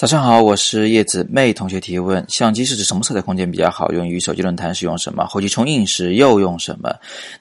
[0.00, 5.26] 早上好，我是叶子妹同学提问：相机是指什么色彩空间比较好用于手机论坛使用什么？
[5.26, 6.90] 后期冲印时又用什么？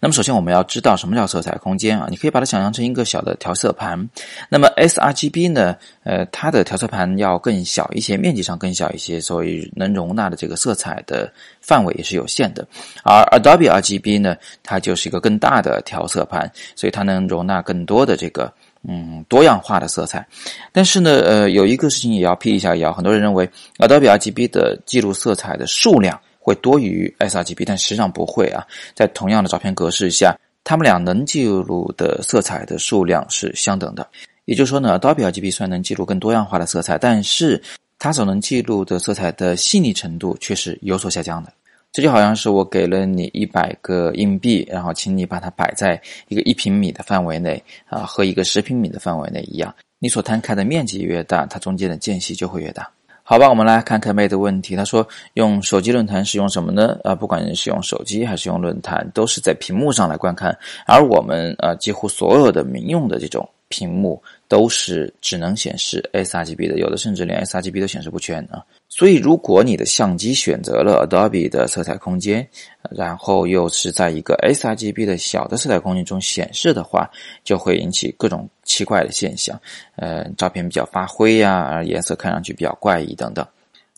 [0.01, 2.08] 那么首先我们要知道什么叫色彩空间啊？
[2.09, 4.09] 你可以把它想象成一个小的调色盘。
[4.50, 5.74] 那么 sRGB 呢？
[6.03, 11.31] 呃，它的调色盘要更小一些，面积上更小一些，所以能容纳的这个色彩的
[11.61, 12.67] 范围也是有限的。
[13.05, 18.51] 而 Adobe RGB 呢，它就是一个更大的调色盘，所以它能容纳更多的这个。
[18.88, 20.25] 嗯，多样化的色彩，
[20.71, 22.93] 但是呢，呃，有一个事情也要辟一下谣。
[22.93, 28.65] 很多人认为 Adobe RGB 的记录色彩的数量会多于 sRGB，但实际上不会啊。
[28.96, 34.08] 在同样的照片格式下，它们俩能记录的色彩的数量是相等的。
[34.46, 37.62] 也就是说呢，Adobe RGB 虽然能记录更多样化的色彩，但是
[38.00, 41.52] 它所能记录的色彩的细腻程度却是有所下降的。
[41.92, 49.74] 这就好像是我给了你一百个硬币，然后请你把它摆在一个一平米的范围内啊，和一个十平米的范围内一样。
[49.98, 52.90] 你所摊开的面积越大，它中间的间隙就会越大。
[53.24, 54.76] 好吧，我们来看看妹的问题。
[54.76, 56.98] 他说：“用手机论坛使用什么呢？
[57.04, 60.58] 啊，不管是用手机还是用论坛，都是在屏幕上来观看。
[60.88, 68.64] 而我们啊，几乎所有的民用的这种。”屏幕都是只能显示 sRGB 的，有的甚至连 sRGB 都显示不全啊。
[68.89, 72.45] 所以，如果你的相机选择了 Adobe 的色彩空间，
[72.90, 77.09] 然后又是在一个 sRGB 的小的色彩空间中显示的话，
[77.44, 79.59] 就会引起各种奇怪的现象，
[79.95, 83.45] 呃，照片比较发灰呀，颜色看上去比较怪异等等。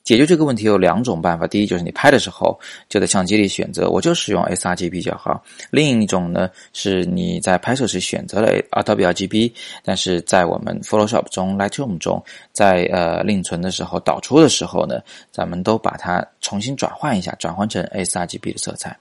[0.03, 5.33] 解决这个问题有两种办法，第一就是你拍的时候就在相机里选择，我就使用 sRGB 就好；
[5.69, 9.52] 另一种呢是你在拍摄时选择了 Adobe RGB，
[9.83, 14.99] 但是在我们 Photoshop 中、Lightroom 中，在呃另存的时候导出的时候呢，
[15.31, 18.97] 咱们都把它重新转换一下，转换成 sRGB 的色彩。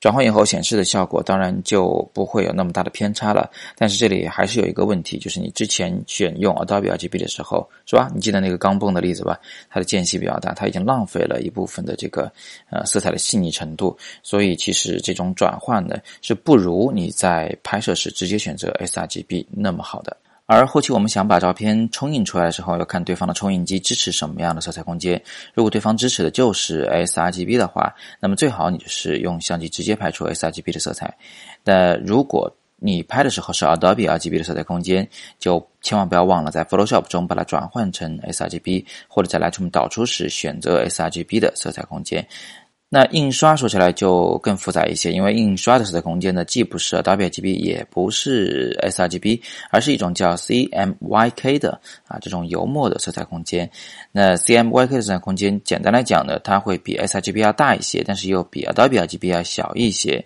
[0.00, 8.10] 转换以后显示的效果当然就不会有那么大的偏差了，但是这里还是有一个问题，就是你之前选用 Adobe RGB 的时候，是吧？
[8.14, 9.40] 你记得那个钢镚的例子吧？
[9.70, 12.30] 它的间隙比较大，它已经浪费了一部分的这个
[12.70, 20.14] 呃色彩的细腻程度，所以其实这种转换呢是不如你在拍摄时直接选择 sRGB 那么好的。
[20.46, 25.22] 而后期我们想把照片冲印出来的时候，要看对方的冲印机支持什么样的色彩空间。
[25.54, 31.16] 如果对方支持的就是 sRGB 的话，那么最好你就是用相机直接拍出 sRGB 的色彩。
[31.64, 42.26] 那如果你拍的时候是 Adobe RGB 的色彩空间，就千万不要忘了在 Photoshop 中把它转换成 sRGB，或者在 Lightroom 导出时选择 sRGB 的色彩空间。
[42.94, 49.40] 那印刷说起来就更复杂一些，因为印刷的色彩空间呢，既不是 WGB，也不是 sRGB，
[49.70, 53.68] 而是一种叫 CMYK 的啊这种油墨的色彩空间。
[54.12, 60.24] 那 CMYK 的色彩空间，简单来讲呢，它会比 sRGB 要大一些，但是又比 WGB 要小一些。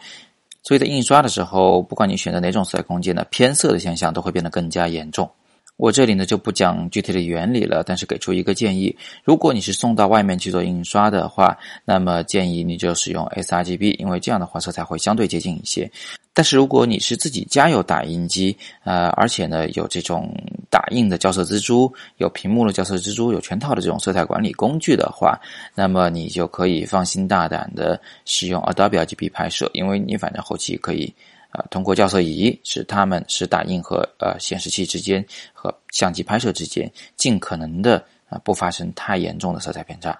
[0.63, 5.31] 所以在印刷的时候，不管你选择哪种色彩空间呢，偏色的现象都会变得更加严重。
[5.79, 15.89] 我这里呢就不讲具体的原理了，但是给出一个建议：如果你是送到外面去做印刷的话，那么建议你就使用 sRGB，因为这样的话色彩会相对接近一些。
[16.35, 20.35] 但是如果你是自己家有打印机，呃，而且呢有这种
[20.69, 25.39] 打印的校色蜘蛛、有屏幕的校色蜘蛛、有全套的这种色彩管理工具的话，
[25.77, 31.15] 那么你就可以放心大胆的使用 Adobe RGB 拍摄，因为你反正后期可以。
[31.71, 40.19] 通过校色仪使它们使打印和呃显示器之间和相机拍摄之间尽可能的啊不发生太严重的色彩偏差。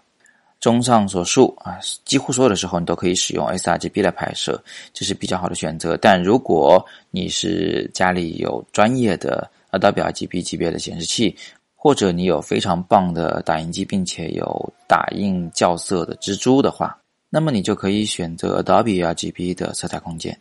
[0.61, 4.61] 综上所述啊，几乎所有的时候你都可以使用 sRGB 来拍摄，
[4.93, 5.97] 这是比较好的选择。
[5.97, 11.37] 但如果你是家里有专业的 Adobe RGB 级别的显示器，
[11.77, 16.99] 或者你有非常棒的打印机，并且有打印校色的蜘蛛的话，
[17.31, 20.37] 那么你就可以选择 Adobe RGB 的色彩空间。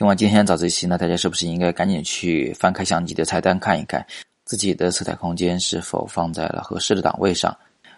[0.00, 4.02] 听完今天早自习呢，大家是不是应该赶紧去翻开相机的菜单看一看，
[4.46, 7.54] 自己的色彩空间是否放在了合适的档位上？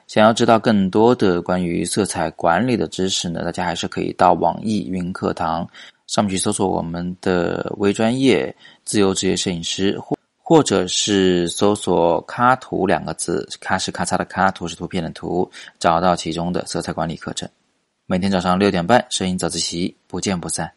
[0.09, 5.65] 想要知道更多的关于色彩管理的知识呢，大家还是可以到网易云课堂
[6.09, 8.53] 上面去搜索我们的微专业
[8.83, 15.49] 自由职业摄影师，或或者是搜索“咖图”两个字，“咖”是咔嚓的“咔”，“图”是图片的“图”，
[15.79, 17.49] 找到其中的色彩管理课程。
[18.07, 20.69] 每天早上六点半，摄影早自习，不见不散。